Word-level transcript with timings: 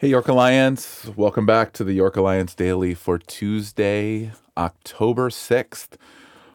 Hey, 0.00 0.10
York 0.10 0.28
Alliance. 0.28 1.10
Welcome 1.16 1.44
back 1.44 1.72
to 1.72 1.82
the 1.82 1.92
York 1.92 2.14
Alliance 2.14 2.54
Daily 2.54 2.94
for 2.94 3.18
Tuesday, 3.18 4.30
October 4.56 5.28
6th. 5.28 5.96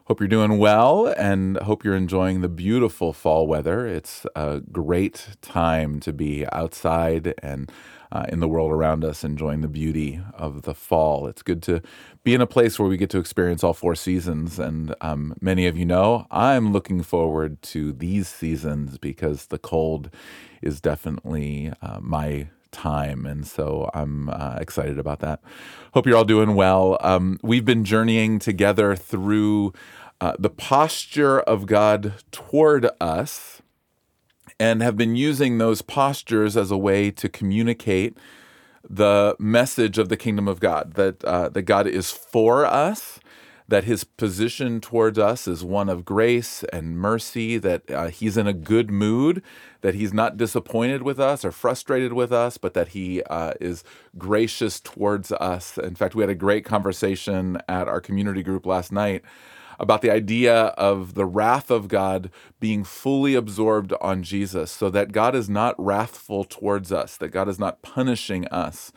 Hope 0.05 0.21
you're 0.21 0.29
doing 0.29 0.59
well 0.59 1.07
and 1.17 1.57
hope 1.57 1.83
you're 1.83 1.93
enjoying 1.93 2.39
the 2.39 2.47
beautiful 2.47 3.11
fall 3.11 3.45
weather. 3.45 3.85
It's 3.85 4.25
a 4.33 4.61
great 4.71 5.35
time 5.41 5.99
to 5.99 6.13
be 6.13 6.45
outside 6.53 7.33
and 7.43 7.69
uh, 8.13 8.25
in 8.29 8.39
the 8.39 8.47
world 8.47 8.71
around 8.71 9.03
us, 9.03 9.25
enjoying 9.25 9.59
the 9.59 9.67
beauty 9.67 10.21
of 10.35 10.61
the 10.61 10.73
fall. 10.73 11.27
It's 11.27 11.41
good 11.41 11.61
to 11.63 11.81
be 12.23 12.33
in 12.33 12.39
a 12.39 12.47
place 12.47 12.79
where 12.79 12.87
we 12.87 12.95
get 12.95 13.09
to 13.09 13.17
experience 13.17 13.61
all 13.61 13.73
four 13.73 13.95
seasons. 13.95 14.57
And 14.57 14.95
um, 15.01 15.35
many 15.41 15.67
of 15.67 15.77
you 15.77 15.83
know 15.83 16.27
I'm 16.31 16.71
looking 16.71 17.03
forward 17.03 17.61
to 17.63 17.91
these 17.91 18.29
seasons 18.29 18.97
because 18.97 19.47
the 19.47 19.59
cold 19.59 20.09
is 20.61 20.79
definitely 20.79 21.73
uh, 21.81 21.99
my 21.99 22.47
time. 22.73 23.25
And 23.25 23.47
so 23.47 23.89
I'm 23.93 24.27
uh, 24.29 24.57
excited 24.59 24.99
about 24.99 25.19
that. 25.19 25.39
Hope 25.93 26.05
you're 26.05 26.17
all 26.17 26.25
doing 26.25 26.55
well. 26.55 26.97
Um, 26.99 27.39
we've 27.41 27.63
been 27.63 27.85
journeying 27.85 28.39
together 28.39 28.95
through 28.95 29.73
uh, 30.19 30.33
the 30.37 30.49
posture 30.49 31.39
of 31.39 31.65
God 31.65 32.13
toward 32.31 32.89
us 32.99 33.61
and 34.59 34.81
have 34.81 34.97
been 34.97 35.15
using 35.15 35.57
those 35.57 35.81
postures 35.81 36.57
as 36.57 36.71
a 36.71 36.77
way 36.77 37.11
to 37.11 37.29
communicate 37.29 38.17
the 38.89 39.35
message 39.39 39.97
of 39.97 40.09
the 40.09 40.17
kingdom 40.17 40.47
of 40.47 40.59
God 40.59 40.93
that, 40.95 41.23
uh, 41.23 41.49
that 41.49 41.63
God 41.63 41.87
is 41.87 42.11
for 42.11 42.65
us 42.65 43.19
that 43.67 43.85
his 43.85 44.03
position 44.03 44.81
towards 44.81 45.17
us 45.17 45.47
is 45.47 45.63
one 45.63 45.89
of 45.89 46.05
grace 46.05 46.63
and 46.73 46.97
mercy, 46.97 47.57
that 47.57 47.89
uh, 47.89 48.07
he's 48.07 48.37
in 48.37 48.47
a 48.47 48.53
good 48.53 48.91
mood, 48.91 49.41
that 49.81 49.95
he's 49.95 50.13
not 50.13 50.37
disappointed 50.37 51.03
with 51.03 51.19
us 51.19 51.45
or 51.45 51.51
frustrated 51.51 52.13
with 52.13 52.31
us, 52.31 52.57
but 52.57 52.73
that 52.73 52.89
he 52.89 53.23
uh, 53.23 53.53
is 53.61 53.83
gracious 54.17 54.79
towards 54.79 55.31
us. 55.31 55.77
In 55.77 55.95
fact, 55.95 56.15
we 56.15 56.23
had 56.23 56.29
a 56.29 56.35
great 56.35 56.65
conversation 56.65 57.57
at 57.67 57.87
our 57.87 58.01
community 58.01 58.43
group 58.43 58.65
last 58.65 58.91
night 58.91 59.23
about 59.79 60.01
the 60.01 60.11
idea 60.11 60.55
of 60.77 61.15
the 61.15 61.25
wrath 61.25 61.71
of 61.71 61.87
God 61.87 62.29
being 62.59 62.83
fully 62.83 63.33
absorbed 63.33 63.91
on 64.01 64.23
Jesus, 64.23 64.71
so 64.71 64.89
that 64.89 65.11
God 65.11 65.35
is 65.35 65.49
not 65.49 65.75
wrathful 65.77 66.43
towards 66.43 66.91
us, 66.91 67.17
that 67.17 67.29
God 67.29 67.49
is 67.49 67.59
not 67.59 67.81
punishing 67.81 68.47
us 68.49 68.91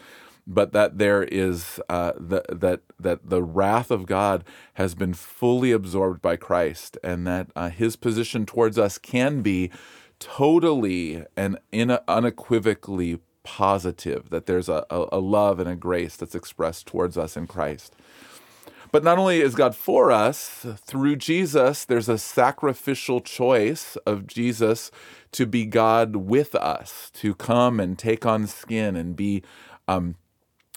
but 0.46 0.72
that 0.72 0.98
there 0.98 1.24
is 1.24 1.80
uh, 1.88 2.12
the, 2.16 2.42
that 2.48 2.80
that 3.00 3.28
the 3.28 3.42
wrath 3.42 3.90
of 3.90 4.06
God 4.06 4.44
has 4.74 4.94
been 4.94 5.14
fully 5.14 5.72
absorbed 5.72 6.22
by 6.22 6.36
Christ, 6.36 6.96
and 7.02 7.26
that 7.26 7.48
uh, 7.56 7.68
His 7.68 7.96
position 7.96 8.46
towards 8.46 8.78
us 8.78 8.98
can 8.98 9.42
be 9.42 9.70
totally 10.18 11.24
and 11.36 11.58
in 11.72 11.98
unequivocally 12.06 13.18
positive. 13.42 14.30
That 14.30 14.46
there's 14.46 14.68
a, 14.68 14.86
a 14.90 15.18
love 15.18 15.58
and 15.58 15.68
a 15.68 15.76
grace 15.76 16.16
that's 16.16 16.34
expressed 16.34 16.86
towards 16.86 17.18
us 17.18 17.36
in 17.36 17.46
Christ. 17.46 17.94
But 18.92 19.02
not 19.02 19.18
only 19.18 19.40
is 19.40 19.56
God 19.56 19.74
for 19.74 20.12
us, 20.12 20.64
through 20.76 21.16
Jesus, 21.16 21.84
there's 21.84 22.08
a 22.08 22.18
sacrificial 22.18 23.20
choice 23.20 23.96
of 24.06 24.26
Jesus 24.26 24.92
to 25.32 25.44
be 25.44 25.66
God 25.66 26.16
with 26.16 26.54
us, 26.54 27.10
to 27.14 27.34
come 27.34 27.80
and 27.80 27.98
take 27.98 28.24
on 28.24 28.46
skin 28.46 28.94
and 28.94 29.16
be 29.16 29.42
um, 29.88 30.14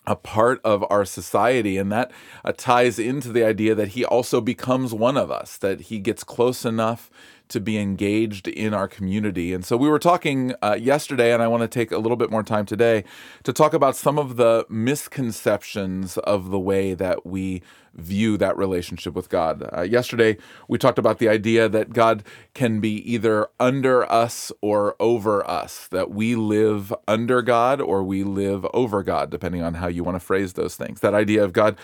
a 0.10 0.16
part 0.16 0.60
of 0.66 0.84
our 0.90 1.06
society. 1.06 1.78
And 1.78 1.92
that 1.92 2.12
uh, 2.44 2.52
ties 2.52 3.00
into 3.00 3.32
the 3.32 3.46
idea 3.46 3.76
that 3.76 3.90
he 3.90 4.04
also 4.04 4.42
becomes 4.42 4.94
one 4.94 5.16
of 5.16 5.30
us, 5.32 5.56
that 5.58 5.82
he 5.82 6.00
gets 6.00 6.24
close 6.24 6.66
enough 6.66 7.10
to 7.50 7.60
be 7.60 7.78
engaged 7.78 8.48
in 8.48 8.74
our 8.74 8.88
community. 8.88 9.54
And 9.54 9.66
so 9.66 9.76
we 9.76 9.90
were 9.90 10.00
talking 10.00 10.54
uh, 10.62 10.78
yesterday, 10.80 11.34
and 11.34 11.44
I 11.44 11.48
want 11.48 11.62
to 11.62 11.68
take 11.68 11.92
a 11.92 11.98
little 11.98 12.16
bit 12.16 12.32
more 12.32 12.44
time 12.44 12.66
today 12.66 13.04
to 13.44 13.52
talk 13.52 13.74
about 13.74 13.96
some 13.96 14.18
of 14.18 14.38
the 14.38 14.66
misconceptions 14.70 16.18
of 16.20 16.52
the 16.52 16.60
way 16.60 16.94
that 16.94 17.26
we 17.26 17.62
view 17.96 18.38
that 18.38 18.56
relationship 18.56 19.16
with 19.16 19.30
God. 19.30 19.68
Uh, 19.76 19.82
yesterday, 19.82 20.38
we 20.68 20.78
talked 20.78 21.00
about 21.00 21.18
the 21.18 21.28
idea 21.28 21.68
that 21.68 21.92
God 21.92 22.24
can 22.54 22.80
be 22.80 22.98
either 23.12 23.48
under 23.60 24.10
us 24.12 24.52
or 24.62 24.96
over 25.00 25.48
us, 25.50 25.88
that 25.88 26.12
we 26.12 26.36
live 26.36 26.94
under 27.08 27.42
God 27.42 27.82
or 27.82 28.04
we 28.04 28.24
live 28.24 28.66
over 28.74 29.02
God, 29.02 29.32
depending 29.32 29.64
on 29.64 29.74
how 29.76 29.88
you 29.88 30.04
want 30.04 30.16
to 30.16 30.20
phrase 30.20 30.54
those 30.54 30.76
things. 30.76 31.00
That 31.02 31.16
idea 31.16 31.44
of 31.44 31.52
God 31.52 31.78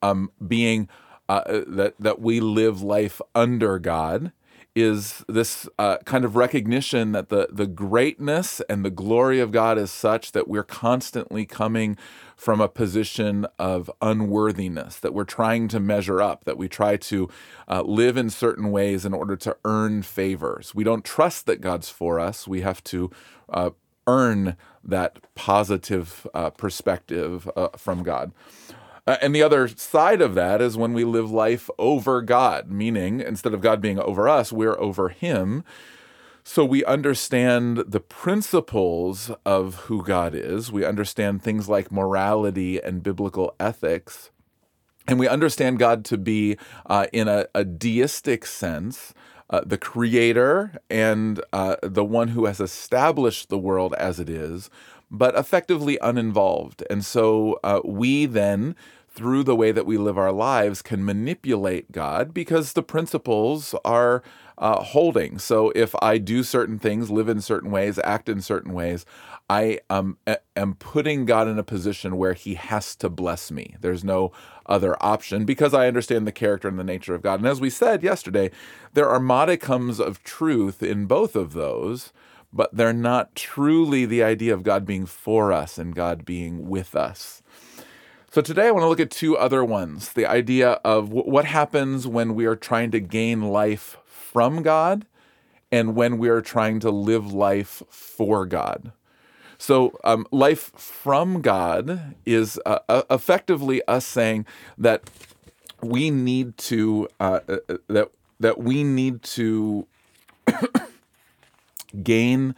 um, 0.00 0.30
being 0.46 0.88
uh, 1.28 1.62
that 1.66 1.94
that 1.98 2.20
we 2.20 2.40
live 2.40 2.82
life 2.82 3.20
under 3.34 3.78
God 3.78 4.32
is 4.74 5.24
this 5.28 5.68
uh, 5.78 5.98
kind 5.98 6.24
of 6.24 6.34
recognition 6.34 7.12
that 7.12 7.28
the 7.28 7.48
the 7.50 7.66
greatness 7.66 8.60
and 8.68 8.84
the 8.84 8.90
glory 8.90 9.38
of 9.38 9.52
God 9.52 9.76
is 9.76 9.90
such 9.90 10.32
that 10.32 10.48
we're 10.48 10.62
constantly 10.62 11.44
coming 11.44 11.96
from 12.36 12.60
a 12.60 12.68
position 12.68 13.46
of 13.58 13.90
unworthiness, 14.00 14.98
that 14.98 15.14
we're 15.14 15.24
trying 15.24 15.68
to 15.68 15.78
measure 15.78 16.20
up, 16.20 16.44
that 16.44 16.56
we 16.56 16.68
try 16.68 16.96
to 16.96 17.28
uh, 17.68 17.82
live 17.82 18.16
in 18.16 18.30
certain 18.30 18.70
ways 18.70 19.04
in 19.04 19.12
order 19.14 19.36
to 19.36 19.56
earn 19.64 20.02
favors. 20.02 20.74
We 20.74 20.84
don't 20.84 21.04
trust 21.04 21.46
that 21.46 21.60
God's 21.60 21.90
for 21.90 22.18
us. 22.18 22.48
We 22.48 22.62
have 22.62 22.82
to 22.84 23.10
uh, 23.48 23.70
earn 24.06 24.56
that 24.82 25.18
positive 25.34 26.26
uh, 26.34 26.50
perspective 26.50 27.48
uh, 27.54 27.68
from 27.76 28.02
God. 28.02 28.32
Uh, 29.06 29.16
and 29.20 29.34
the 29.34 29.42
other 29.42 29.66
side 29.68 30.20
of 30.20 30.34
that 30.34 30.60
is 30.60 30.76
when 30.76 30.92
we 30.92 31.04
live 31.04 31.30
life 31.30 31.68
over 31.78 32.22
God, 32.22 32.70
meaning 32.70 33.20
instead 33.20 33.52
of 33.52 33.60
God 33.60 33.80
being 33.80 33.98
over 33.98 34.28
us, 34.28 34.52
we're 34.52 34.78
over 34.78 35.08
Him. 35.08 35.64
So 36.44 36.64
we 36.64 36.84
understand 36.84 37.78
the 37.78 38.00
principles 38.00 39.30
of 39.46 39.74
who 39.86 40.02
God 40.02 40.34
is. 40.34 40.72
We 40.72 40.84
understand 40.84 41.42
things 41.42 41.68
like 41.68 41.92
morality 41.92 42.80
and 42.80 43.02
biblical 43.02 43.54
ethics. 43.60 44.30
And 45.06 45.18
we 45.18 45.28
understand 45.28 45.78
God 45.78 46.04
to 46.06 46.18
be, 46.18 46.56
uh, 46.86 47.06
in 47.12 47.28
a, 47.28 47.46
a, 47.54 47.64
deistic 47.64 48.46
sense, 48.46 49.14
uh, 49.50 49.62
the 49.66 49.78
creator 49.78 50.78
and 50.88 51.40
uh, 51.52 51.76
the 51.82 52.04
one 52.04 52.28
who 52.28 52.46
has 52.46 52.60
established 52.60 53.48
the 53.48 53.58
world 53.58 53.94
as 53.94 54.20
it 54.20 54.30
is, 54.30 54.70
but 55.12 55.36
effectively 55.36 55.98
uninvolved. 56.00 56.82
And 56.88 57.04
so 57.04 57.60
uh, 57.62 57.82
we 57.84 58.24
then, 58.24 58.74
through 59.10 59.44
the 59.44 59.54
way 59.54 59.70
that 59.70 59.84
we 59.84 59.98
live 59.98 60.16
our 60.16 60.32
lives, 60.32 60.80
can 60.80 61.04
manipulate 61.04 61.92
God 61.92 62.32
because 62.32 62.72
the 62.72 62.82
principles 62.82 63.74
are 63.84 64.22
uh, 64.56 64.82
holding. 64.82 65.38
So 65.38 65.70
if 65.74 65.94
I 66.00 66.16
do 66.16 66.42
certain 66.42 66.78
things, 66.78 67.10
live 67.10 67.28
in 67.28 67.42
certain 67.42 67.70
ways, 67.70 67.98
act 68.02 68.28
in 68.28 68.40
certain 68.40 68.72
ways, 68.72 69.04
I 69.50 69.80
um, 69.90 70.16
am 70.56 70.74
putting 70.74 71.26
God 71.26 71.46
in 71.46 71.58
a 71.58 71.64
position 71.64 72.16
where 72.16 72.32
He 72.32 72.54
has 72.54 72.96
to 72.96 73.10
bless 73.10 73.50
me. 73.50 73.76
There's 73.80 74.04
no 74.04 74.32
other 74.64 74.96
option 75.04 75.44
because 75.44 75.74
I 75.74 75.88
understand 75.88 76.26
the 76.26 76.32
character 76.32 76.68
and 76.68 76.78
the 76.78 76.84
nature 76.84 77.14
of 77.14 77.22
God. 77.22 77.40
And 77.40 77.48
as 77.48 77.60
we 77.60 77.68
said 77.68 78.02
yesterday, 78.02 78.50
there 78.94 79.10
are 79.10 79.20
modicums 79.20 80.00
of 80.00 80.22
truth 80.22 80.82
in 80.82 81.04
both 81.04 81.36
of 81.36 81.52
those 81.52 82.12
but 82.52 82.74
they're 82.76 82.92
not 82.92 83.34
truly 83.34 84.04
the 84.04 84.22
idea 84.22 84.52
of 84.52 84.62
God 84.62 84.84
being 84.84 85.06
for 85.06 85.52
us 85.52 85.78
and 85.78 85.94
God 85.94 86.24
being 86.24 86.68
with 86.68 86.94
us. 86.94 87.42
So 88.30 88.40
today 88.40 88.68
I 88.68 88.70
want 88.70 88.84
to 88.84 88.88
look 88.88 89.00
at 89.00 89.10
two 89.10 89.36
other 89.36 89.64
ones 89.64 90.12
the 90.12 90.26
idea 90.26 90.72
of 90.84 91.08
w- 91.08 91.30
what 91.30 91.44
happens 91.44 92.06
when 92.06 92.34
we 92.34 92.46
are 92.46 92.56
trying 92.56 92.90
to 92.92 93.00
gain 93.00 93.42
life 93.42 93.98
from 94.06 94.62
God 94.62 95.06
and 95.70 95.94
when 95.94 96.18
we 96.18 96.28
are 96.28 96.40
trying 96.40 96.80
to 96.80 96.90
live 96.90 97.32
life 97.32 97.82
for 97.88 98.46
God. 98.46 98.92
So, 99.58 99.98
um, 100.02 100.26
life 100.30 100.72
from 100.76 101.40
God 101.40 102.16
is 102.26 102.58
uh, 102.66 102.80
uh 102.88 103.02
effectively 103.10 103.80
us 103.86 104.04
saying 104.04 104.44
that 104.76 105.08
we 105.82 106.10
need 106.10 106.56
to 106.58 107.08
uh, 107.20 107.40
uh 107.48 107.76
that 107.88 108.10
that 108.40 108.58
we 108.58 108.82
need 108.82 109.22
to 109.22 109.86
gain 112.02 112.54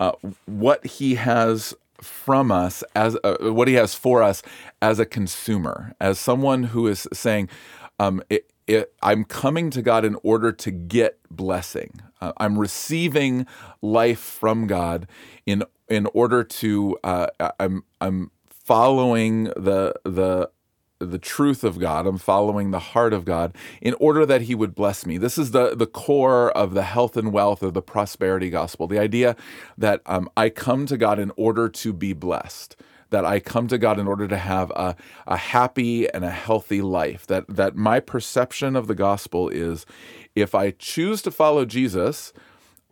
uh, 0.00 0.12
what 0.46 0.84
he 0.86 1.14
has 1.14 1.74
from 2.00 2.50
us 2.52 2.84
as 2.94 3.16
uh, 3.24 3.36
what 3.40 3.68
he 3.68 3.74
has 3.74 3.94
for 3.94 4.22
us 4.22 4.42
as 4.82 4.98
a 4.98 5.06
consumer, 5.06 5.94
as 6.00 6.18
someone 6.18 6.64
who 6.64 6.86
is 6.86 7.08
saying, 7.12 7.48
um, 7.98 8.22
it, 8.28 8.50
it, 8.66 8.92
I'm 9.02 9.24
coming 9.24 9.70
to 9.70 9.82
God 9.82 10.04
in 10.04 10.16
order 10.22 10.52
to 10.52 10.70
get 10.70 11.18
blessing. 11.30 12.00
Uh, 12.20 12.32
I'm 12.36 12.58
receiving 12.58 13.46
life 13.80 14.20
from 14.20 14.66
God 14.66 15.06
in 15.46 15.62
in 15.88 16.06
order 16.06 16.42
to 16.42 16.98
uh, 17.04 17.28
I'm 17.60 17.84
I'm 18.00 18.30
following 18.48 19.44
the 19.44 19.94
the 20.04 20.50
the 20.98 21.18
truth 21.18 21.62
of 21.62 21.78
God. 21.78 22.06
I'm 22.06 22.18
following 22.18 22.70
the 22.70 22.78
heart 22.78 23.12
of 23.12 23.24
God 23.24 23.54
in 23.80 23.94
order 23.94 24.24
that 24.26 24.42
He 24.42 24.54
would 24.54 24.74
bless 24.74 25.04
me. 25.04 25.18
This 25.18 25.38
is 25.38 25.50
the, 25.50 25.74
the 25.76 25.86
core 25.86 26.50
of 26.52 26.74
the 26.74 26.82
health 26.82 27.16
and 27.16 27.32
wealth 27.32 27.62
of 27.62 27.74
the 27.74 27.82
prosperity 27.82 28.50
gospel. 28.50 28.86
The 28.86 28.98
idea 28.98 29.36
that 29.76 30.00
um, 30.06 30.28
I 30.36 30.48
come 30.48 30.86
to 30.86 30.96
God 30.96 31.18
in 31.18 31.32
order 31.36 31.68
to 31.68 31.92
be 31.92 32.12
blessed. 32.12 32.76
That 33.10 33.24
I 33.24 33.38
come 33.38 33.68
to 33.68 33.78
God 33.78 34.00
in 34.00 34.08
order 34.08 34.26
to 34.26 34.36
have 34.36 34.70
a, 34.70 34.96
a 35.28 35.36
happy 35.36 36.10
and 36.12 36.24
a 36.24 36.30
healthy 36.30 36.82
life. 36.82 37.24
That 37.26 37.44
that 37.48 37.76
my 37.76 38.00
perception 38.00 38.74
of 38.74 38.88
the 38.88 38.96
gospel 38.96 39.48
is 39.48 39.86
if 40.34 40.56
I 40.56 40.72
choose 40.72 41.22
to 41.22 41.30
follow 41.30 41.64
Jesus, 41.64 42.32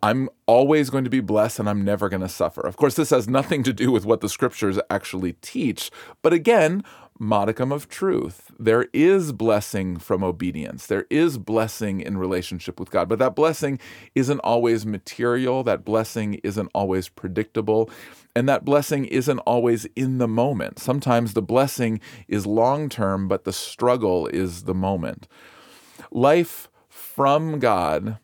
I'm 0.01 0.29
always 0.45 0.89
going 0.89 1.03
to 1.03 1.09
be 1.09 1.19
blessed 1.19 1.59
and 1.59 1.67
I'm 1.67 1.83
never 1.83 2.09
going 2.09 2.21
to 2.21 2.29
suffer. 2.29 2.61
Of 2.61 2.77
course, 2.77 2.95
this 2.95 3.09
has 3.09 3.27
nothing 3.27 3.63
to 3.63 3.73
do 3.73 3.91
with 3.91 4.05
what 4.05 4.21
the 4.21 4.29
scriptures 4.29 4.79
actually 4.89 5.33
teach. 5.41 5.91
But 6.21 6.31
again, 6.31 6.83
modicum 7.17 7.71
of 7.71 7.87
truth. 7.87 8.51
There 8.59 8.87
is 8.93 9.31
blessing 9.31 9.97
from 9.97 10.23
obedience. 10.23 10.85
There 10.85 11.05
is 11.09 11.37
blessing 11.37 12.01
in 12.01 12.17
relationship 12.17 12.79
with 12.79 12.91
God, 12.91 13.07
but 13.07 13.19
that 13.19 13.35
blessing 13.35 13.79
isn't 14.15 14.39
always 14.39 14.85
material. 14.85 15.63
That 15.63 15.85
blessing 15.85 16.35
isn't 16.43 16.69
always 16.73 17.07
predictable. 17.07 17.89
And 18.35 18.49
that 18.49 18.65
blessing 18.65 19.05
isn't 19.05 19.39
always 19.39 19.85
in 19.95 20.17
the 20.17 20.27
moment. 20.27 20.79
Sometimes 20.79 21.33
the 21.33 21.41
blessing 21.41 22.01
is 22.27 22.45
long 22.45 22.89
term, 22.89 23.27
but 23.27 23.45
the 23.45 23.53
struggle 23.53 24.27
is 24.27 24.63
the 24.63 24.75
moment. 24.75 25.27
Life 26.11 26.69
from 26.89 27.59
God 27.59 28.17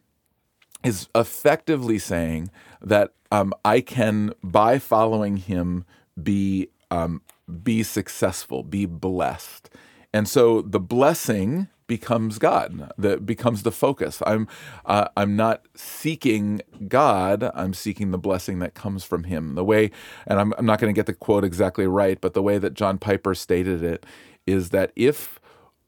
is 0.83 1.07
effectively 1.15 1.99
saying 1.99 2.49
that 2.81 3.13
um, 3.31 3.53
I 3.63 3.79
can, 3.79 4.33
by 4.43 4.79
following 4.79 5.37
Him, 5.37 5.85
be 6.21 6.69
um, 6.89 7.21
be 7.51 7.83
successful, 7.83 8.63
be 8.63 8.85
blessed. 8.85 9.69
And 10.13 10.27
so 10.27 10.61
the 10.61 10.79
blessing 10.79 11.67
becomes 11.87 12.37
God, 12.37 12.89
that 12.97 13.25
becomes 13.25 13.63
the 13.63 13.71
focus. 13.71 14.21
I'm 14.25 14.47
uh, 14.85 15.09
I'm 15.17 15.35
not 15.35 15.65
seeking 15.75 16.61
God, 16.87 17.51
I'm 17.53 17.73
seeking 17.73 18.11
the 18.11 18.17
blessing 18.17 18.59
that 18.59 18.73
comes 18.73 19.03
from 19.03 19.25
him. 19.25 19.55
The 19.55 19.63
way 19.63 19.91
and 20.25 20.39
I'm, 20.39 20.53
I'm 20.57 20.65
not 20.65 20.79
going 20.79 20.93
to 20.93 20.97
get 20.97 21.05
the 21.05 21.13
quote 21.13 21.43
exactly 21.43 21.87
right, 21.87 22.19
but 22.19 22.33
the 22.33 22.41
way 22.41 22.57
that 22.57 22.73
John 22.73 22.97
Piper 22.97 23.35
stated 23.35 23.83
it 23.83 24.05
is 24.47 24.69
that 24.69 24.91
if 24.95 25.39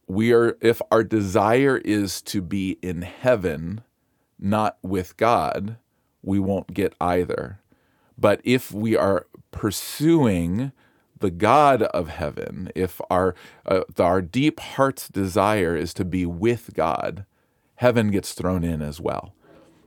we 0.05 0.33
are 0.33 0.57
if 0.61 0.81
our 0.91 1.03
desire 1.03 1.77
is 1.77 2.21
to 2.23 2.41
be 2.41 2.77
in 2.81 3.03
heaven, 3.03 3.81
not 4.37 4.77
with 4.81 5.15
God, 5.15 5.77
we 6.21 6.37
won't 6.37 6.73
get 6.73 6.95
either. 6.99 7.59
But 8.17 8.41
if 8.43 8.71
we 8.71 8.95
are 8.95 9.27
pursuing 9.51 10.71
the 11.23 11.31
God 11.31 11.83
of 11.83 12.09
heaven, 12.09 12.69
if 12.75 12.99
our 13.09 13.33
uh, 13.65 13.83
our 13.97 14.21
deep 14.21 14.59
heart's 14.59 15.07
desire 15.07 15.73
is 15.73 15.93
to 15.93 16.03
be 16.03 16.25
with 16.25 16.71
God, 16.73 17.25
heaven 17.75 18.11
gets 18.11 18.33
thrown 18.33 18.65
in 18.65 18.81
as 18.81 18.99
well. 18.99 19.33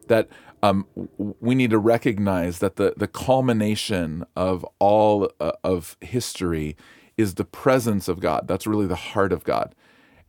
That 0.09 0.29
um, 0.63 0.87
we 1.19 1.55
need 1.55 1.69
to 1.71 1.79
recognize 1.79 2.61
that 2.61 2.77
the 2.77 2.95
the 2.97 3.07
culmination 3.07 4.25
of 4.35 4.65
all 4.79 5.31
uh, 5.39 5.53
of 5.63 5.99
history 6.01 6.75
is 7.19 7.35
the 7.35 7.45
presence 7.45 8.09
of 8.09 8.19
God. 8.19 8.49
That's 8.49 8.67
really 8.67 8.87
the 8.87 8.97
heart 9.13 9.31
of 9.31 9.45
God, 9.45 9.75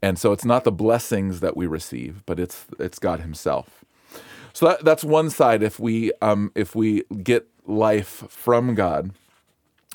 and 0.01 0.19
so 0.19 0.33
it's 0.33 0.43
not 0.43 0.65
the 0.65 0.73
blessings 0.73 1.39
that 1.39 1.55
we 1.55 1.67
receive, 1.67 2.25
but 2.25 2.37
it's 2.37 2.65
it's 2.79 2.99
God 2.99 3.21
Himself. 3.21 3.85
So 4.51 4.67
that, 4.67 4.83
that's 4.83 5.05
one 5.05 5.29
side. 5.29 5.63
If 5.63 5.79
we 5.79 6.11
um, 6.21 6.51
if 6.53 6.75
we 6.75 7.03
get 7.23 7.47
life 7.65 8.25
from 8.27 8.75
God. 8.75 9.11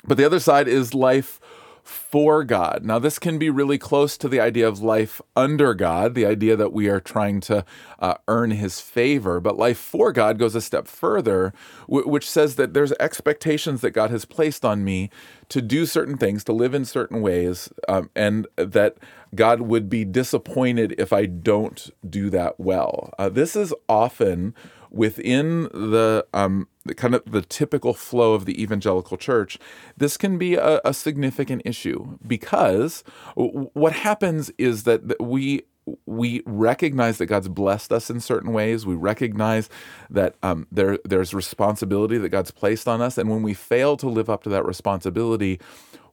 But 0.03 0.17
the 0.17 0.25
other 0.25 0.39
side 0.39 0.67
is 0.67 0.93
life 0.93 1.39
for 1.83 2.43
God. 2.45 2.83
Now, 2.85 2.97
this 2.97 3.19
can 3.19 3.37
be 3.37 3.49
really 3.49 3.77
close 3.77 4.17
to 4.17 4.29
the 4.29 4.39
idea 4.39 4.67
of 4.67 4.81
life 4.81 5.21
under 5.35 5.73
God, 5.73 6.15
the 6.15 6.25
idea 6.25 6.55
that 6.55 6.71
we 6.71 6.87
are 6.87 7.01
trying 7.01 7.41
to 7.41 7.65
uh, 7.99 8.15
earn 8.27 8.51
His 8.51 8.79
favor. 8.79 9.41
But 9.41 9.57
life 9.57 9.77
for 9.77 10.13
God 10.13 10.39
goes 10.39 10.55
a 10.55 10.61
step 10.61 10.87
further, 10.87 11.53
w- 11.87 12.07
which 12.07 12.29
says 12.29 12.55
that 12.55 12.73
there's 12.73 12.93
expectations 12.93 13.81
that 13.81 13.91
God 13.91 14.11
has 14.11 14.23
placed 14.23 14.63
on 14.63 14.83
me 14.83 15.09
to 15.49 15.61
do 15.61 15.85
certain 15.85 16.17
things, 16.17 16.43
to 16.45 16.53
live 16.53 16.73
in 16.73 16.85
certain 16.85 17.21
ways, 17.21 17.69
um, 17.89 18.09
and 18.15 18.47
that 18.55 18.95
God 19.35 19.61
would 19.61 19.89
be 19.89 20.05
disappointed 20.05 20.95
if 20.97 21.11
I 21.11 21.25
don't 21.25 21.89
do 22.07 22.29
that 22.29 22.59
well. 22.59 23.13
Uh, 23.19 23.29
this 23.29 23.55
is 23.55 23.73
often 23.89 24.55
within 24.93 25.63
the, 25.63 26.25
um, 26.33 26.67
the, 26.85 26.93
kind 26.95 27.15
of 27.15 27.23
the 27.25 27.41
typical 27.41 27.93
flow 27.93 28.33
of 28.33 28.45
the 28.45 28.61
evangelical 28.61 29.17
church, 29.17 29.59
this 29.97 30.15
can 30.17 30.37
be 30.37 30.55
a, 30.55 30.79
a 30.85 30.93
significant 30.93 31.63
issue 31.65 32.17
because 32.25 33.03
what 33.35 33.93
happens 33.93 34.51
is 34.57 34.83
that 34.83 35.19
we 35.21 35.63
we 36.05 36.41
recognize 36.45 37.17
that 37.17 37.25
God's 37.25 37.49
blessed 37.49 37.91
us 37.91 38.09
in 38.09 38.21
certain 38.21 38.53
ways. 38.53 38.85
We 38.85 38.95
recognize 38.95 39.69
that 40.09 40.35
um, 40.41 40.67
there 40.71 40.97
there's 41.03 41.33
responsibility 41.33 42.17
that 42.17 42.29
God's 42.29 42.51
placed 42.51 42.87
on 42.87 43.01
us, 43.01 43.17
and 43.17 43.29
when 43.29 43.41
we 43.43 43.53
fail 43.53 43.97
to 43.97 44.07
live 44.07 44.29
up 44.29 44.43
to 44.43 44.49
that 44.49 44.65
responsibility, 44.65 45.59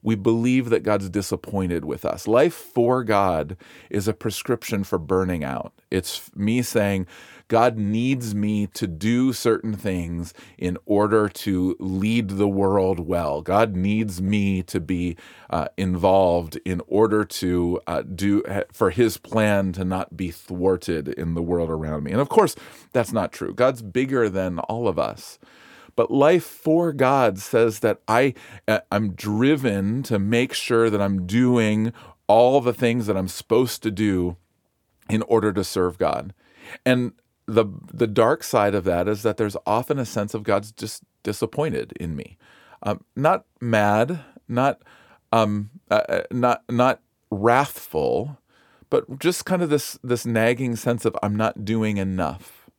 we 0.02 0.14
believe 0.14 0.70
that 0.70 0.82
God's 0.82 1.10
disappointed 1.10 1.84
with 1.84 2.04
us. 2.04 2.26
Life 2.26 2.54
for 2.54 3.04
God 3.04 3.56
is 3.90 4.08
a 4.08 4.14
prescription 4.14 4.84
for 4.84 4.98
burning 4.98 5.44
out. 5.44 5.72
It's 5.90 6.34
me 6.34 6.62
saying, 6.62 7.06
God 7.48 7.76
needs 7.76 8.32
me 8.32 8.68
to 8.68 8.86
do 8.86 9.32
certain 9.32 9.74
things 9.74 10.32
in 10.56 10.78
order 10.86 11.28
to 11.28 11.76
lead 11.80 12.30
the 12.30 12.46
world 12.46 13.00
well. 13.00 13.42
God 13.42 13.74
needs 13.74 14.22
me 14.22 14.62
to 14.62 14.78
be 14.78 15.16
uh, 15.50 15.66
involved 15.76 16.60
in 16.64 16.80
order 16.86 17.24
to 17.24 17.80
uh, 17.88 18.02
do 18.02 18.44
for 18.72 18.90
His 18.90 19.16
plan 19.16 19.72
to 19.72 19.84
not 19.84 20.16
be 20.16 20.30
thwarted 20.30 21.08
in 21.08 21.34
the 21.34 21.42
world 21.42 21.70
around 21.70 22.04
me. 22.04 22.12
And 22.12 22.20
of 22.20 22.28
course, 22.28 22.54
that's 22.92 23.12
not 23.12 23.32
true. 23.32 23.52
God's 23.52 23.82
bigger 23.82 24.28
than 24.28 24.60
all 24.60 24.86
of 24.86 24.96
us. 24.96 25.40
But 25.96 26.10
life 26.10 26.44
for 26.44 26.92
God 26.92 27.38
says 27.38 27.80
that 27.80 28.00
I 28.08 28.34
uh, 28.68 28.80
I'm 28.90 29.12
driven 29.12 30.02
to 30.04 30.18
make 30.18 30.52
sure 30.54 30.90
that 30.90 31.00
I'm 31.00 31.26
doing 31.26 31.92
all 32.26 32.60
the 32.60 32.74
things 32.74 33.06
that 33.06 33.16
I'm 33.16 33.28
supposed 33.28 33.82
to 33.82 33.90
do 33.90 34.36
in 35.08 35.22
order 35.22 35.52
to 35.52 35.64
serve 35.64 35.98
God. 35.98 36.32
And 36.86 37.12
the 37.46 37.66
the 37.92 38.06
dark 38.06 38.44
side 38.44 38.74
of 38.74 38.84
that 38.84 39.08
is 39.08 39.22
that 39.22 39.36
there's 39.36 39.56
often 39.66 39.98
a 39.98 40.06
sense 40.06 40.34
of 40.34 40.44
God's 40.44 40.72
just 40.72 41.02
disappointed 41.22 41.92
in 41.98 42.14
me, 42.16 42.38
um, 42.82 43.04
not 43.16 43.44
mad, 43.60 44.20
not 44.48 44.82
um, 45.32 45.70
uh, 45.90 46.02
uh, 46.08 46.22
not 46.30 46.62
not 46.68 47.00
wrathful, 47.30 48.38
but 48.88 49.18
just 49.18 49.44
kind 49.44 49.62
of 49.62 49.70
this 49.70 49.98
this 50.02 50.24
nagging 50.24 50.76
sense 50.76 51.04
of 51.04 51.16
I'm 51.22 51.36
not 51.36 51.64
doing 51.64 51.96
enough, 51.96 52.70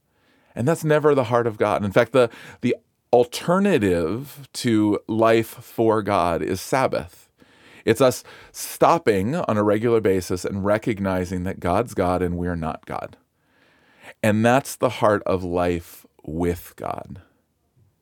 and 0.56 0.68
that's 0.68 0.84
never 0.84 1.14
the 1.14 1.26
heart 1.26 1.48
of 1.48 1.58
God. 1.58 1.84
In 1.84 1.92
fact, 1.92 2.14
the 2.14 2.30
the 2.62 2.76
alternative 3.14 4.48
to 4.54 5.00
life 5.08 5.48
for 5.48 6.02
God 6.02 6.42
is 6.42 6.62
Sabbath. 6.62 7.30
It's 7.84 8.02
us 8.02 8.24
stopping 8.52 9.36
on 9.36 9.58
a 9.58 9.64
regular 9.64 10.00
basis 10.00 10.46
and 10.46 10.64
recognizing 10.64 11.44
that 11.44 11.60
God's 11.60 11.94
God 11.94 12.22
and 12.22 12.38
we're 12.38 12.56
not 12.56 12.86
God. 12.86 13.18
And 14.24 14.46
that's 14.46 14.76
the 14.76 14.90
heart 14.90 15.24
of 15.26 15.44
life 15.44 16.06
with 16.24 16.74
God. 16.76 17.22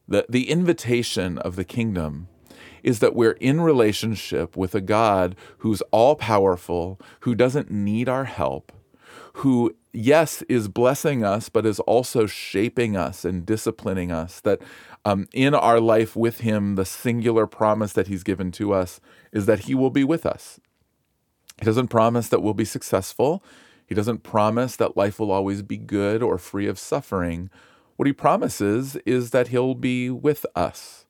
The, 0.08 0.26
the 0.28 0.50
invitation 0.50 1.38
of 1.38 1.56
the 1.56 1.64
kingdom 1.64 2.28
is 2.84 3.00
that 3.00 3.16
we're 3.16 3.32
in 3.34 3.62
relationship 3.62 4.58
with 4.58 4.76
a 4.76 4.82
God 4.82 5.36
who's 5.60 5.82
all 5.92 6.16
powerful, 6.16 7.00
who 7.22 7.36
doesn't 7.36 7.72
need 7.72 8.10
our 8.10 8.26
help, 8.26 8.72
who, 9.34 9.76
yes, 9.94 10.42
is 10.44 10.68
blessing 10.68 11.24
us, 11.24 11.50
but 11.50 11.66
is 11.66 11.80
also 11.82 12.26
shaping 12.26 12.96
us 12.96 13.26
and 13.26 13.46
disciplining 13.46 14.12
us. 14.12 14.40
That 14.42 14.62
um, 15.06 15.28
in 15.34 15.54
our 15.54 15.80
life 15.80 16.16
with 16.16 16.40
Him, 16.42 16.76
the 16.76 16.86
singular 16.86 17.48
promise 17.48 17.94
that 17.94 18.08
He's 18.08 18.24
given 18.24 18.52
to 18.54 18.74
us 18.74 19.00
is 19.32 19.46
that 19.46 19.62
He 19.62 19.76
will 19.76 19.90
be 19.90 20.04
with 20.04 20.26
us. 20.26 20.60
He 21.60 21.66
doesn't 21.66 21.88
promise 21.90 22.30
that 22.30 22.42
we'll 22.42 22.54
be 22.54 22.66
successful. 22.66 23.44
He 23.86 23.96
doesn't 23.96 24.24
promise 24.24 24.76
that 24.76 24.96
life 24.96 25.20
will 25.20 25.32
always 25.32 25.62
be 25.62 25.78
good 25.78 26.22
or 26.22 26.38
free 26.38 26.68
of 26.68 26.78
suffering. 26.78 27.50
What 27.96 28.06
he 28.08 28.14
promises 28.14 28.96
is 29.06 29.32
that 29.32 29.50
he'll 29.50 29.76
be 29.76 30.10
with 30.10 30.46
us. 30.56 31.06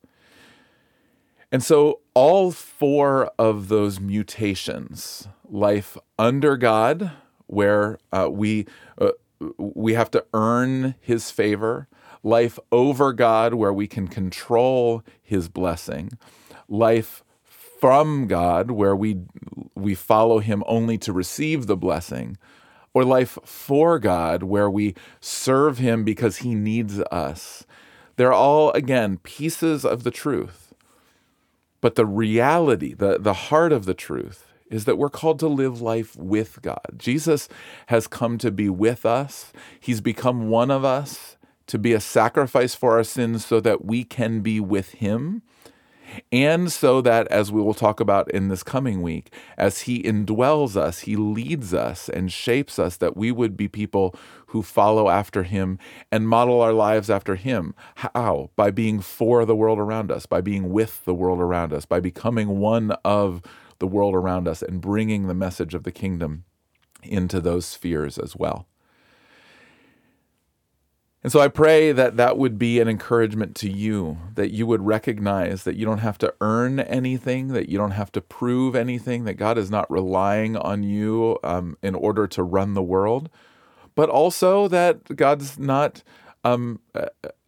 And 1.52 1.62
so, 1.64 2.00
all 2.14 2.52
four 2.52 3.32
of 3.38 3.68
those 3.68 4.00
mutations 4.00 5.28
life 5.48 5.98
under 6.18 6.58
God, 6.58 7.12
where 7.50 7.98
uh, 8.12 8.30
we, 8.32 8.66
uh, 8.98 9.12
we 9.58 9.94
have 9.94 10.12
to 10.12 10.26
earn 10.34 10.96
his 11.00 11.32
favor, 11.32 11.88
life 12.24 12.60
over 12.72 13.14
God, 13.14 13.54
where 13.54 13.74
we 13.74 13.88
can 13.88 14.08
control 14.08 15.04
his 15.22 15.50
blessing, 15.50 16.12
life 16.68 17.24
from 17.44 18.28
God, 18.28 18.72
where 18.72 18.96
we, 18.96 19.22
we 19.76 19.96
follow 19.96 20.40
him 20.40 20.64
only 20.68 20.98
to 21.00 21.14
receive 21.14 21.68
the 21.68 21.78
blessing 21.78 22.38
or 22.94 23.04
life 23.04 23.38
for 23.44 24.00
God, 24.00 24.44
where 24.44 24.70
we 24.70 24.96
serve 25.20 25.78
Him 25.78 26.04
because 26.04 26.38
He 26.38 26.56
needs 26.56 27.00
us. 27.12 27.66
They're 28.16 28.34
all, 28.34 28.72
again, 28.72 29.18
pieces 29.18 29.86
of 29.86 30.04
the 30.04 30.12
truth. 30.12 30.74
But 31.82 31.96
the 31.96 32.06
reality, 32.06 32.94
the, 32.94 33.18
the 33.20 33.34
heart 33.34 33.72
of 33.72 33.86
the 33.86 33.94
truth, 33.94 34.49
is 34.70 34.86
that 34.86 34.98
we're 34.98 35.10
called 35.10 35.40
to 35.40 35.48
live 35.48 35.82
life 35.82 36.16
with 36.16 36.62
God. 36.62 36.96
Jesus 36.98 37.50
has 37.88 38.08
come 38.08 38.38
to 38.38 38.52
be 38.52 38.70
with 38.70 39.06
us, 39.06 39.52
He's 39.80 40.02
become 40.02 40.50
one 40.50 40.72
of 40.72 40.86
us 40.86 41.38
to 41.68 41.78
be 41.78 41.94
a 41.94 42.00
sacrifice 42.00 42.74
for 42.74 42.98
our 42.98 43.04
sins 43.04 43.46
so 43.46 43.60
that 43.60 43.86
we 43.86 44.04
can 44.04 44.42
be 44.42 44.60
with 44.60 44.94
Him. 44.94 45.44
And 46.32 46.72
so 46.72 47.02
that, 47.02 47.28
as 47.28 47.52
we 47.52 47.62
will 47.62 47.76
talk 47.76 48.00
about 48.00 48.32
in 48.32 48.48
this 48.48 48.64
coming 48.64 49.04
week, 49.04 49.32
as 49.58 49.82
He 49.82 50.02
indwells 50.02 50.76
us, 50.76 51.02
He 51.02 51.16
leads 51.16 51.72
us 51.72 52.10
and 52.10 52.32
shapes 52.32 52.80
us, 52.80 52.98
that 52.98 53.16
we 53.16 53.32
would 53.32 53.56
be 53.56 53.68
people 53.68 54.16
who 54.48 54.64
follow 54.64 55.10
after 55.10 55.44
Him 55.44 55.78
and 56.12 56.28
model 56.28 56.62
our 56.62 56.74
lives 56.74 57.12
after 57.12 57.36
Him. 57.36 57.76
How? 57.96 58.50
By 58.56 58.72
being 58.72 59.02
for 59.02 59.46
the 59.46 59.56
world 59.56 59.78
around 59.78 60.12
us, 60.12 60.26
by 60.26 60.42
being 60.42 60.72
with 60.72 61.06
the 61.06 61.14
world 61.14 61.40
around 61.40 61.74
us, 61.74 61.86
by 61.86 62.00
becoming 62.00 62.60
one 62.60 62.92
of 63.06 63.44
the 63.80 63.88
world 63.88 64.14
around 64.14 64.48
us 64.48 64.62
and 64.62 64.82
bringing 64.82 65.28
the 65.28 65.34
message 65.34 65.74
of 65.74 65.84
the 65.84 65.92
kingdom 65.92 66.46
into 67.04 67.40
those 67.40 67.66
spheres 67.66 68.18
as 68.18 68.36
well. 68.36 68.68
And 71.22 71.34
so 71.34 71.42
I 71.42 71.50
pray 71.50 71.92
that 71.92 72.16
that 72.16 72.38
would 72.38 72.58
be 72.58 72.80
an 72.80 72.88
encouragement 72.88 73.54
to 73.58 73.70
you, 73.70 74.18
that 74.36 74.52
you 74.52 74.66
would 74.66 74.86
recognize 74.86 75.64
that 75.64 75.76
you 75.76 75.86
don't 75.86 75.98
have 75.98 76.18
to 76.20 76.34
earn 76.40 76.80
anything, 76.80 77.50
that 77.50 77.68
you 77.68 77.78
don't 77.78 77.92
have 77.92 78.12
to 78.14 78.22
prove 78.22 78.74
anything, 78.74 79.26
that 79.26 79.34
God 79.34 79.58
is 79.58 79.70
not 79.70 79.92
relying 79.92 80.56
on 80.56 80.84
you 80.84 81.38
um, 81.44 81.78
in 81.84 81.94
order 81.94 82.26
to 82.28 82.42
run 82.42 82.74
the 82.74 82.82
world, 82.82 83.30
but 83.96 84.10
also 84.10 84.70
that 84.70 85.18
God's 85.18 85.60
not 85.60 86.04
um, 86.46 86.80
uh, 86.96 87.08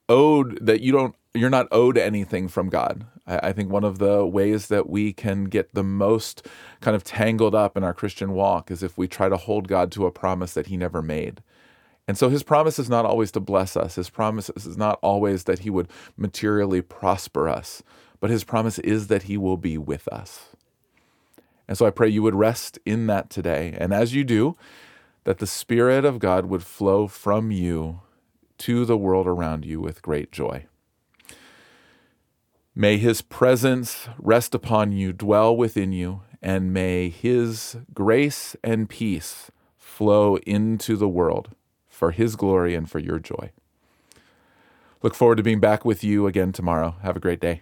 owed, 0.09 0.65
that 0.65 0.81
you 0.81 0.91
don't, 0.91 1.15
you're 1.33 1.49
not 1.49 1.67
owed 1.71 1.97
anything 1.97 2.47
from 2.47 2.69
God. 2.69 3.05
I, 3.25 3.37
I 3.49 3.53
think 3.53 3.71
one 3.71 3.83
of 3.83 3.99
the 3.99 4.25
ways 4.25 4.67
that 4.67 4.89
we 4.89 5.13
can 5.13 5.45
get 5.45 5.73
the 5.73 5.83
most 5.83 6.47
kind 6.81 6.95
of 6.95 7.03
tangled 7.03 7.55
up 7.55 7.77
in 7.77 7.83
our 7.83 7.93
Christian 7.93 8.33
walk 8.33 8.69
is 8.71 8.83
if 8.83 8.97
we 8.97 9.07
try 9.07 9.29
to 9.29 9.37
hold 9.37 9.67
God 9.67 9.91
to 9.93 10.05
a 10.05 10.11
promise 10.11 10.53
that 10.53 10.67
He 10.67 10.77
never 10.77 11.01
made 11.01 11.41
and 12.07 12.17
so 12.17 12.29
his 12.29 12.43
promise 12.43 12.79
is 12.79 12.89
not 12.89 13.05
always 13.05 13.31
to 13.31 13.39
bless 13.39 13.77
us. 13.77 13.95
His 13.95 14.09
promise 14.09 14.49
is 14.49 14.77
not 14.77 14.99
always 15.01 15.45
that 15.45 15.59
he 15.59 15.69
would 15.69 15.87
materially 16.17 16.81
prosper 16.81 17.47
us, 17.47 17.83
but 18.19 18.29
his 18.29 18.43
promise 18.43 18.79
is 18.79 19.07
that 19.07 19.23
he 19.23 19.37
will 19.37 19.57
be 19.57 19.77
with 19.77 20.07
us. 20.09 20.49
And 21.67 21.77
so 21.77 21.85
I 21.85 21.89
pray 21.89 22.09
you 22.09 22.23
would 22.23 22.35
rest 22.35 22.79
in 22.85 23.07
that 23.07 23.29
today. 23.29 23.75
And 23.79 23.93
as 23.93 24.13
you 24.13 24.23
do, 24.23 24.57
that 25.23 25.37
the 25.37 25.47
Spirit 25.47 26.03
of 26.03 26.19
God 26.19 26.47
would 26.47 26.63
flow 26.63 27.07
from 27.07 27.51
you 27.51 28.01
to 28.57 28.83
the 28.83 28.97
world 28.97 29.27
around 29.27 29.63
you 29.63 29.79
with 29.79 30.01
great 30.01 30.31
joy. 30.31 30.65
May 32.73 32.97
his 32.97 33.21
presence 33.21 34.07
rest 34.17 34.55
upon 34.55 34.91
you, 34.91 35.13
dwell 35.13 35.55
within 35.55 35.91
you, 35.91 36.21
and 36.41 36.73
may 36.73 37.09
his 37.09 37.77
grace 37.93 38.55
and 38.63 38.89
peace 38.89 39.51
flow 39.77 40.37
into 40.37 40.95
the 40.95 41.07
world 41.07 41.49
for 42.01 42.11
His 42.11 42.35
glory 42.35 42.73
and 42.73 42.89
for 42.89 42.97
your 42.97 43.19
joy. 43.19 43.51
Look 45.03 45.13
forward 45.13 45.35
to 45.35 45.43
being 45.43 45.59
back 45.59 45.85
with 45.85 46.03
you 46.03 46.25
again 46.25 46.51
tomorrow. 46.51 46.95
Have 47.03 47.15
a 47.15 47.19
great 47.19 47.39
day. 47.39 47.61